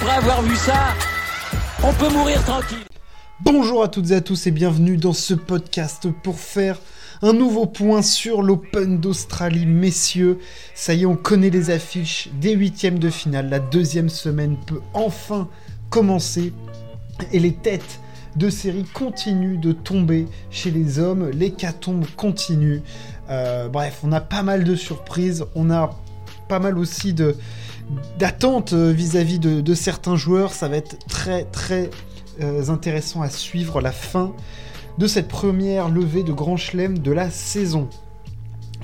[0.00, 0.94] après avoir vu ça,
[1.82, 2.84] on peut mourir tranquille.
[3.40, 6.78] Bonjour à toutes et à tous et bienvenue dans ce podcast pour faire
[7.20, 10.38] un nouveau point sur l'Open d'Australie, messieurs.
[10.74, 13.48] Ça y est, on connaît les affiches des huitièmes de finale.
[13.48, 15.48] La deuxième semaine peut enfin
[15.90, 16.52] commencer
[17.32, 17.98] et les têtes
[18.36, 21.30] de série continuent de tomber chez les hommes.
[21.30, 22.82] Les tombent continuent.
[23.30, 25.44] Euh, bref, on a pas mal de surprises.
[25.56, 25.90] On a
[26.48, 27.36] pas mal aussi de
[28.18, 30.52] d'attentes euh, vis-à-vis de, certains joueurs.
[30.52, 31.90] Ça va être très très
[32.42, 34.32] euh, intéressant à suivre la fin
[34.98, 37.88] de cette première levée de Grand Chelem de la saison.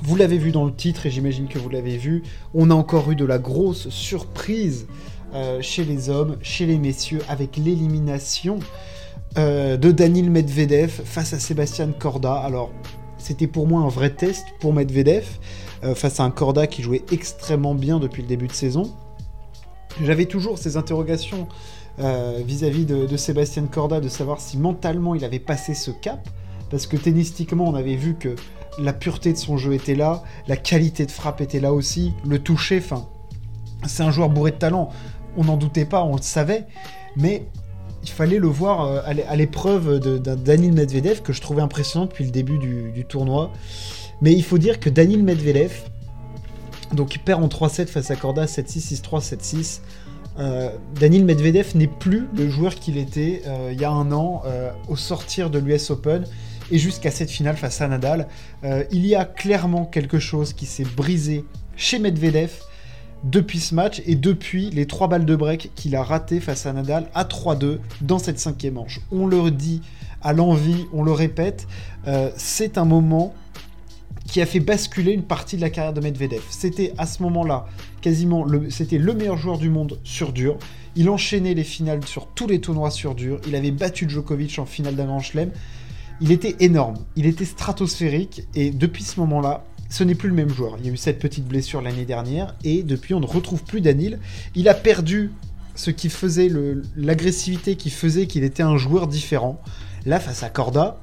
[0.02, 2.22] Vous l'avez vu dans le titre et j'imagine que vous l'avez vu,
[2.52, 4.86] on a encore eu de la grosse surprise
[5.34, 8.58] euh, chez les hommes, chez les messieurs, avec l'élimination
[9.36, 12.34] de Daniel Medvedev face à Sébastien Corda.
[12.34, 12.70] Alors,
[13.24, 15.24] c'était pour moi un vrai test pour Medvedev.
[15.84, 18.90] Euh, face à un Corda qui jouait extrêmement bien depuis le début de saison.
[20.02, 21.46] J'avais toujours ces interrogations
[21.98, 26.26] euh, vis-à-vis de, Sébastien Corda, de savoir si mentalement il avait passé ce cap,
[26.70, 28.34] parce que tennistiquement on avait vu que
[28.78, 32.38] la pureté de son jeu était là, la qualité de frappe était là aussi, le
[32.38, 33.06] toucher, enfin,
[33.86, 34.88] c'est un joueur bourré de talent,
[35.36, 36.66] on n'en doutait pas, on le savait,
[37.16, 37.46] mais
[38.04, 42.24] il fallait le voir euh, à l'épreuve d'un Daniel Medvedev que je trouvais impressionnant depuis
[42.24, 43.50] le début du tournoi.
[44.20, 45.72] Mais il faut dire que Daniel Medvedev,
[46.92, 49.80] donc il perd en 3-7 face à Corda, 7-6, 6-3, 7-6.
[50.38, 54.42] Euh, Daniel Medvedev n'est plus le joueur qu'il était euh, il y a un an
[54.46, 56.24] euh, au sortir de l'US Open
[56.72, 58.26] et jusqu'à cette finale face à Nadal.
[58.90, 61.44] il y a clairement quelque chose qui s'est brisé
[61.76, 62.50] chez Medvedev
[63.24, 66.72] depuis ce match et depuis les trois balles de break qu'il a raté face à
[66.72, 69.00] Nadal à 3-2 dans cette cinquième manche.
[69.10, 69.82] On le dit
[70.22, 71.66] à l'envie, on le répète,
[72.36, 73.34] c'est un moment
[74.26, 76.42] qui a fait basculer une partie de la carrière de Medvedev.
[76.50, 77.66] C'était à ce moment-là
[78.00, 80.56] quasiment le, c'était le meilleur joueur du monde sur dur.
[80.96, 83.40] Il enchaînait les finales sur tous les tournois sur dur.
[83.46, 85.50] Il avait battu Djokovic en finale d'un Grand Chelem.
[86.20, 90.48] Il était énorme, il était stratosphérique et depuis ce moment-là, ce n'est plus le même
[90.52, 90.74] joueur.
[90.80, 93.80] Il y a eu cette petite blessure l'année dernière et depuis on ne retrouve plus
[93.80, 94.18] Danil.
[94.56, 95.30] Il a perdu
[95.76, 96.50] ce qui faisait
[96.96, 99.62] l'agressivité qui faisait qu'il était un joueur différent.
[100.04, 100.98] Là, face à Corda,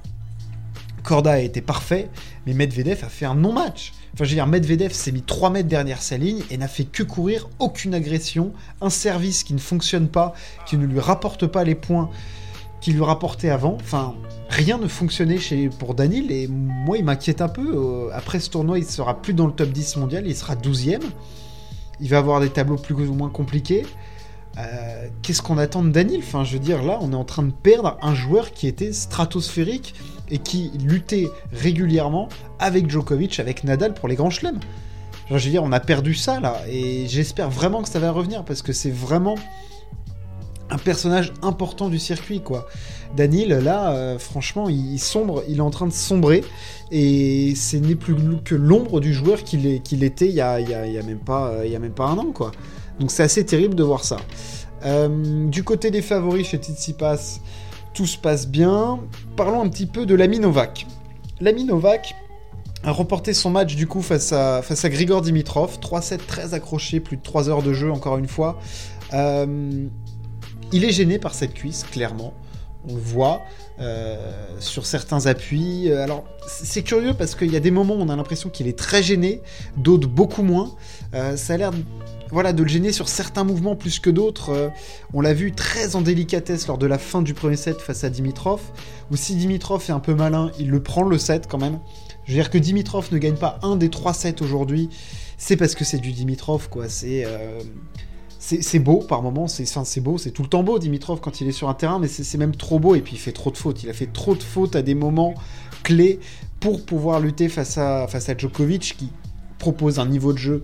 [1.04, 2.10] Corda a été parfait,
[2.46, 3.94] mais Medvedev a fait un non-match.
[4.14, 6.84] Enfin, je veux dire, Medvedev s'est mis 3 mètres derrière sa ligne et n'a fait
[6.84, 10.34] que courir aucune agression, un service qui ne fonctionne pas,
[10.66, 12.10] qui ne lui rapporte pas les points
[12.82, 13.78] qu'il lui rapportait avant.
[13.80, 14.16] Enfin,
[14.50, 17.72] rien ne fonctionnait chez, pour Danil et moi, il m'inquiète un peu.
[17.74, 21.04] Euh, après ce tournoi, il sera plus dans le top 10 mondial, il sera 12ème.
[22.02, 23.86] Il va avoir des tableaux plus ou moins compliqués.
[24.58, 26.20] Euh, qu'est-ce qu'on attend de Danil?
[26.20, 28.92] Enfin, je veux dire, là, on est en train de perdre un joueur qui était
[28.92, 29.94] stratosphérique
[30.30, 32.28] et qui luttait régulièrement
[32.60, 34.60] avec Djokovic, avec Nadal pour les grands chelems.
[35.30, 38.44] je veux dire, on a perdu ça là, et j'espère vraiment que ça va revenir
[38.44, 39.36] parce que c'est vraiment
[40.72, 42.68] un personnage important du circuit, quoi.
[43.16, 46.44] Danil, là, euh, franchement, il, sombre, il est en train de sombrer,
[46.92, 49.66] et ce n'est plus que l'ombre du joueur qu'il
[50.04, 50.58] était il y, a,
[51.04, 52.52] même pas, un an, quoi.
[53.00, 54.18] Donc c'est assez terrible de voir ça.
[54.86, 57.40] Euh, du côté des favoris chez Tsitsipas,
[57.94, 59.00] tout se passe bien.
[59.36, 60.88] Parlons un petit peu de l'ami Novak.
[61.40, 62.16] L'ami Novak
[62.84, 65.80] a remporté son match du coup face à, face à Grigor Dimitrov.
[65.80, 68.60] 3-7 très accroché, plus de 3 heures de jeu encore une fois.
[69.14, 69.88] Euh,
[70.72, 72.34] il est gêné par cette cuisse, clairement.
[72.90, 73.42] On le voit
[73.80, 74.18] euh,
[74.60, 75.92] sur certains appuis.
[75.92, 78.78] Alors, c'est curieux parce qu'il y a des moments où on a l'impression qu'il est
[78.78, 79.42] très gêné,
[79.78, 80.72] d'autres beaucoup moins.
[81.36, 81.72] ça a l'air
[82.32, 84.50] de le gêner sur certains mouvements plus que d'autres.
[84.50, 84.70] Euh,
[85.14, 88.10] on l'a vu très en délicatesse lors de la fin du premier set face à
[88.10, 88.62] Dimitrov,
[89.12, 91.80] où si Dimitrov est un peu malin, il le prend le set quand même.
[92.26, 94.90] Je veux dire que Dimitrov ne gagne pas un des trois sets aujourd'hui,
[95.38, 96.88] c'est parce que c'est du Dimitrov, quoi.
[96.88, 97.60] C'est euh,
[98.44, 101.52] c'est beau par moments, c'est beau, c'est tout le temps beau Dimitrov quand il est
[101.52, 103.84] sur un terrain, mais c'est même trop beau et puis il fait trop de fautes.
[103.84, 105.36] Il a fait trop de fautes à des moments
[105.84, 106.20] clés
[106.60, 109.10] pour pouvoir lutter face à, face Djokovic qui
[109.60, 110.64] propose un niveau de jeu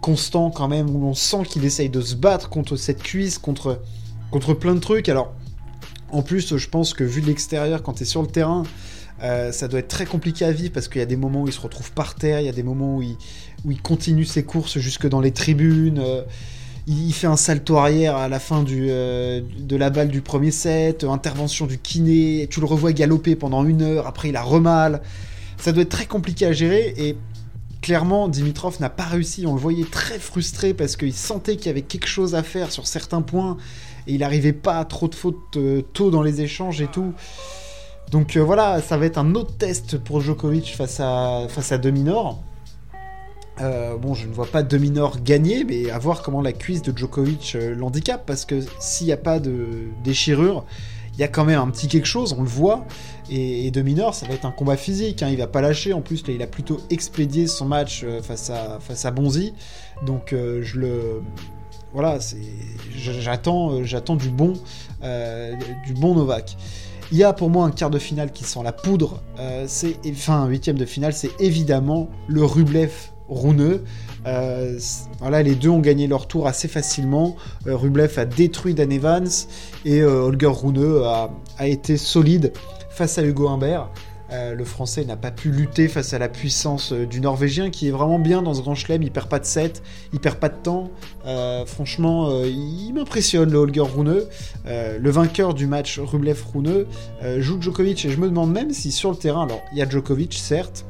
[0.00, 3.78] constant quand même, où on sent qu'il essaye de se battre contre cette cuisse, contre,
[4.58, 5.08] plein de trucs.
[5.08, 5.32] Alors,
[6.10, 8.64] en plus, je pense que vu de l'extérieur, quand tu es sur le terrain,
[9.22, 11.46] euh, ça doit être très compliqué à vivre parce qu'il y a des moments où
[11.46, 13.16] il se retrouve par terre, il y a des moments où il,
[13.64, 16.00] où il continue ses courses jusque dans les tribunes.
[16.00, 16.22] Euh,
[16.86, 21.04] il fait un salto arrière à la fin euh, de la balle du premier set,
[21.04, 25.02] intervention du kiné, tu le revois galoper pendant une heure, après il a remal.
[25.58, 27.16] Ça doit être très compliqué à gérer et
[27.82, 29.46] clairement, Dimitrov n'a pas réussi.
[29.46, 32.72] On le voyait très frustré parce qu'il sentait qu'il y avait quelque chose à faire
[32.72, 33.56] sur certains points
[34.08, 37.12] et il n'arrivait pas à trop de fautes euh, tôt dans les échanges et tout.
[38.10, 41.78] Donc euh, voilà, ça va être un autre test pour Djokovic face à, face à
[41.78, 42.42] Dominor.
[43.62, 46.96] Euh, bon, je ne vois pas Dominor gagner, mais à voir comment la cuisse de
[46.96, 47.76] Djokovic euh,
[48.26, 50.64] parce que s'il n'y a pas de déchirure,
[51.14, 52.84] il y a quand même un petit quelque chose, on le voit.
[53.30, 55.92] Et, et Dominor, ça va être un combat physique, hein, il va pas lâcher.
[55.92, 59.52] En plus, là, il a plutôt expédié son match euh, face à, face à Bonzi.
[60.04, 61.22] Donc, je le.
[61.92, 62.18] Voilà,
[62.96, 64.54] j'attends, j'attends du bon,
[65.86, 66.56] du bon Novak.
[67.12, 69.22] Il y a pour moi un quart de finale qui sent la poudre.
[69.66, 73.84] c'est, enfin, un huitième de finale, c'est évidemment le Rublev Rouneux.
[74.26, 74.78] Euh,
[75.20, 77.36] voilà, les deux ont gagné leur tour assez facilement.
[77.66, 79.28] Euh, Rublev a détruit Dan Evans
[79.84, 81.30] et euh, Holger Rouneux a,
[81.60, 82.52] été solide
[82.90, 83.88] face à Hugo Humbert.
[84.30, 88.18] le français n'a pas pu lutter face à la puissance du norvégien qui est vraiment
[88.18, 89.02] bien dans ce grand chelem.
[89.02, 89.82] Il perd pas de 7,
[90.12, 90.90] il perd pas de temps.
[91.66, 94.28] franchement, il m'impressionne le Holger Rouneux.
[94.66, 96.88] le vainqueur du match Rublev-Rouneux
[97.38, 99.88] joue Djokovic et je me demande même si sur le terrain, alors il y a
[99.88, 100.84] Djokovic certes,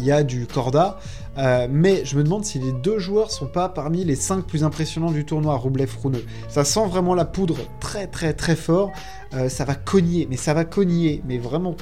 [0.00, 0.98] il y a du Corda,
[1.38, 4.64] euh, mais je me demande si les deux joueurs sont pas parmi les 5 plus
[4.64, 6.24] impressionnants du tournoi, Roublev Rouneux.
[6.48, 8.90] Ça sent vraiment la poudre très très très fort.
[9.34, 11.76] Euh, ça va cogner, mais ça va cogner, mais vraiment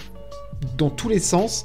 [0.77, 1.65] dans tous les sens.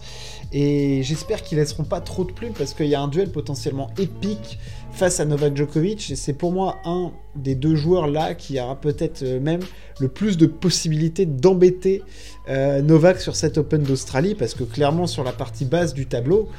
[0.54, 3.90] Et j'espère qu'ils laisseront pas trop de plumes parce qu'il y a un duel potentiellement
[3.98, 4.60] épique
[4.92, 6.12] face à Novak Djokovic.
[6.12, 9.62] Et c'est pour moi un des deux joueurs là qui aura peut-être euh, même
[10.00, 12.02] le plus de possibilités d'embêter
[12.48, 16.50] Novak sur cet Open d'Australie parce que clairement sur la partie basse du tableau,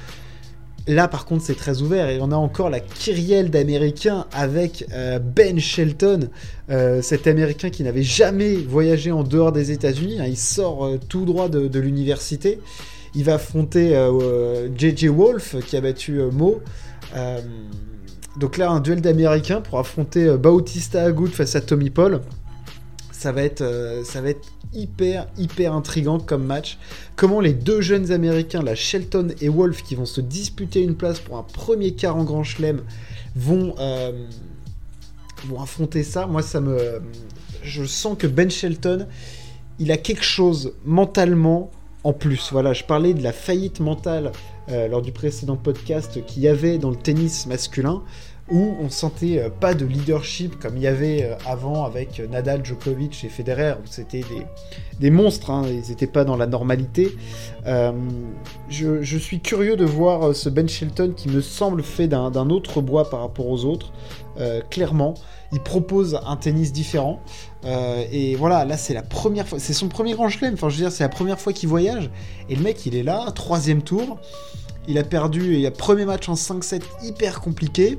[0.87, 5.19] Là, par contre, c'est très ouvert et on a encore la kyrielle d'Américains avec euh,
[5.19, 6.29] Ben Shelton,
[6.69, 10.21] euh, cet Américain qui n'avait jamais voyagé en dehors des États-Unis.
[10.21, 10.27] Hein.
[10.27, 12.61] il sort euh, tout droit de, l'université.
[13.15, 13.95] Il va affronter
[14.77, 16.61] JJ Wolf qui a battu Mo.
[18.37, 22.21] donc là, un duel d'Américains pour affronter Bautista Agut face à Tommy Paul
[23.25, 26.77] ça va être, euh, ça va être hyper, hyper intrigant comme match.
[27.17, 31.21] Comment les deux jeunes américains, la Shelton et Wolf, qui vont se disputer une place
[31.21, 32.83] pour un premier quart en Grand Chelem,
[33.35, 34.13] vont, euh,
[35.47, 36.27] vont affronter ça.
[36.27, 37.01] Moi, ça me.
[37.63, 39.07] Je sens que Ben Shelton,
[39.79, 41.71] il a quelque chose mentalement
[42.03, 42.51] en plus.
[42.53, 44.33] Voilà, je parlais de la faillite mentale
[44.69, 48.03] euh, lors du précédent podcast qu'il y avait dans le tennis masculin
[48.51, 52.27] où on sentait euh, pas de leadership comme il y avait euh, avant avec euh,
[52.27, 54.23] Nadal, Djokovic et Federer, où c'était
[55.01, 57.17] des, monstres, hein, ils n'étaient pas dans la normalité.
[58.69, 63.09] je, suis curieux de voir ce Ben Shelton qui me semble fait d'un autre bois
[63.09, 63.93] par rapport aux autres,
[64.71, 65.15] clairement.
[65.53, 67.21] Il propose un tennis différent.
[67.65, 70.83] et voilà, là c'est la première fois, c'est son premier grand chelem, enfin je veux
[70.83, 72.11] dire, c'est la première fois qu'il voyage.
[72.49, 74.19] Et le mec il est là, troisième tour.
[74.87, 77.99] Il a perdu, il a premier match en 5-7 hyper compliqué.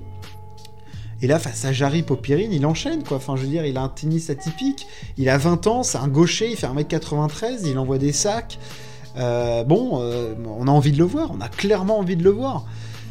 [1.22, 3.18] Et là, face à Jarry Popirine, il enchaîne, quoi.
[3.18, 4.88] Enfin, je veux dire, il a un tennis atypique.
[5.18, 8.60] Il a 20 ans, c'est un gaucher, il fait 1m93, il envoie des sacs.
[9.18, 12.32] Euh, bon, euh, on a envie de le voir, on a clairement envie de le
[12.32, 12.66] voir.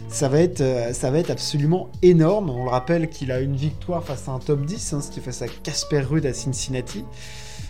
[0.09, 2.51] Ça va être, euh, absolument énorme.
[2.51, 5.43] On le rappelle qu'il a une victoire face à un top 10, hein, c'était face
[5.43, 7.05] à Casper Ruud à Cincinnati.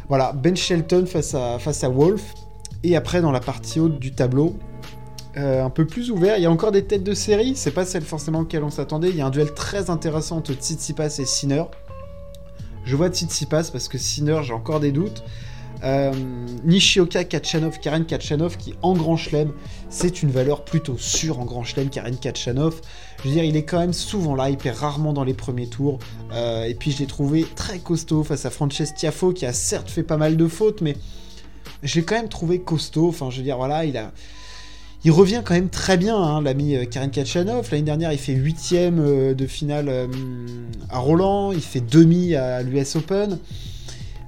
[0.09, 2.35] Voilà, Ben Shelton face à, face à Wolf.
[2.83, 4.57] Et après, dans la partie haute du tableau,
[5.37, 6.37] euh, un peu plus ouvert.
[6.37, 9.11] Il y a encore des têtes de série, c'est pas celle forcément auquel on s'attendait.
[9.11, 11.65] Il y a un duel très intéressant entre Tsitsipas et Sinner.
[12.85, 15.25] Je vois Tsitsipas parce que Sinner, j'ai encore des doutes.
[15.83, 16.13] Euh,
[16.65, 19.53] Nishioka Kachanov, Karen Kachanov, qui en grand chelem,
[19.91, 22.81] c'est une valeur plutôt sûre en grand chelem, Karen Kachanov.
[23.19, 25.67] Je veux dire, il est quand même souvent là, il perd rarement dans les premiers
[25.67, 25.99] tours.
[26.33, 29.91] Euh, et puis je l'ai trouvé très costaud face à Frances Tiafo, qui a certes
[29.91, 30.97] fait pas mal de fautes, mais
[31.83, 33.09] j'ai quand même trouvé costaud.
[33.09, 34.13] Enfin, je veux dire, voilà, il a
[35.05, 37.69] il revient quand même très bien, hein, l'ami euh, Karen Kachanov.
[37.71, 40.07] L'année dernière, il fait huitième euh, de finale euh,
[40.89, 43.39] à Roland, il fait demi à l'US Open.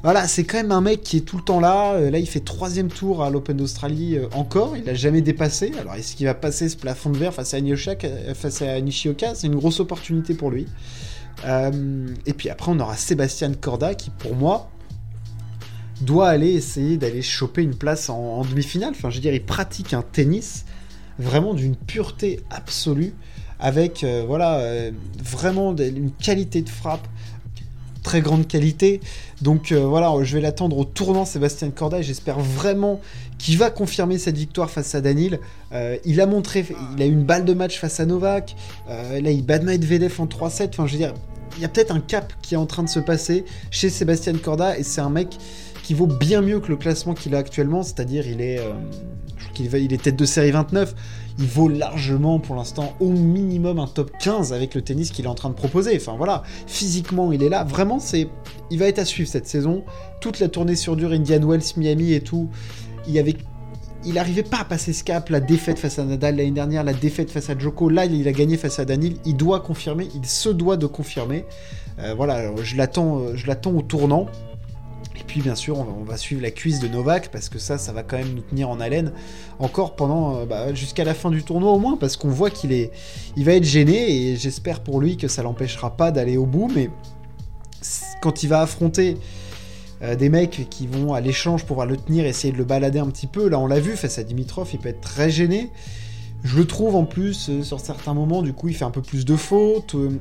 [0.03, 1.99] Voilà, c'est quand même un mec qui est tout le temps là.
[1.99, 4.77] Là, il fait troisième tour à l'Open d'Australie encore.
[4.77, 5.73] Il n'a jamais dépassé.
[5.81, 9.35] Alors, est-ce qu'il va passer ce plafond de verre face à, Nishioka?
[9.35, 10.67] C'est une grosse opportunité pour lui.
[11.45, 14.71] et puis après, on aura Sébastien Corda qui, pour moi,
[16.01, 18.91] doit aller essayer d'aller choper une place en, demi-finale.
[18.91, 20.65] Enfin, je veux dire, il pratique un tennis
[21.19, 23.15] vraiment d'une pureté absolue,
[23.59, 27.07] avec euh, voilà euh, vraiment une qualité de frappe
[28.03, 29.01] très grande qualité.
[29.41, 33.01] Donc euh, voilà, je vais l'attendre au tournant Sébastien Corda et j'espère vraiment
[33.39, 35.41] qu'il va confirmer cette victoire face à Danil.
[36.05, 36.65] il a montré,
[36.97, 38.55] il a eu une balle de match face à Novak.
[38.89, 40.69] là, il bat Medvedev en 3-7.
[40.69, 41.13] Enfin, je veux dire,
[41.57, 44.35] il y a peut-être un cap qui est en train de se passer chez Sébastien
[44.35, 45.37] Corda et c'est un mec
[45.95, 48.73] vaut bien mieux que le classement qu'il a actuellement, c'est-à-dire il est, euh,
[49.55, 50.95] qu'il il est tête de série 29,
[51.39, 55.29] il vaut largement pour l'instant au minimum un top 15 avec le tennis qu'il est
[55.29, 55.97] en train de proposer.
[55.97, 58.29] Enfin voilà, physiquement il est là, vraiment c'est,
[58.71, 59.85] il va être à suivre cette saison.
[60.21, 62.49] Toute la tournée sur dur, Indian Wells, Miami et tout,
[63.07, 63.37] il avait
[64.05, 66.93] il n'arrivait pas à passer ce cap, la défaite face à Nadal l'année dernière, la
[66.93, 70.25] défaite face à Joko, là il a gagné face à Danil, il doit confirmer, il
[70.25, 71.45] se doit de confirmer.
[71.99, 74.27] Euh, voilà, je l'attends, euh, je l'attends au tournant.
[75.27, 77.93] Et puis bien sûr, on va, suivre la cuisse de Novak parce que ça, ça
[77.93, 79.11] va quand même nous tenir en haleine
[79.59, 82.93] encore pendant bah, jusqu'à la fin du tournoi au moins parce qu'on voit qu'il est,
[83.37, 86.71] il va être gêné et j'espère pour lui que ça l'empêchera pas d'aller au bout.
[86.73, 86.91] Mais
[88.21, 89.17] quand il va affronter
[90.03, 93.09] euh, des mecs qui vont à l'échange pour le tenir, essayer de le balader un
[93.09, 93.49] petit peu.
[93.49, 95.71] Là, on l'a vu face à Dimitrov, il peut être très gêné.
[96.45, 99.03] Je le trouve en plus, euh, sur certains moments, du coup, il fait un peu
[99.03, 99.95] plus de fautes.
[99.95, 100.21] Euh,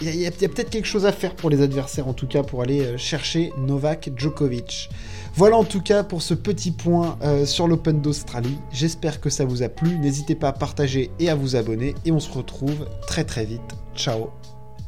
[0.00, 2.62] il y a, peut-être quelque chose à faire pour les adversaires, en tout cas, pour
[2.62, 4.88] aller chercher Novak Djokovic.
[5.34, 8.58] Voilà en tout cas pour ce petit point sur l'Open d'Australie.
[8.70, 9.98] J'espère que ça vous a plu.
[9.98, 11.94] N'hésitez pas à partager et à vous abonner.
[12.04, 13.60] Et on se retrouve très très vite.
[13.94, 14.30] Ciao,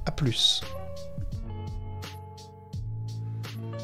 [0.04, 0.62] à plus.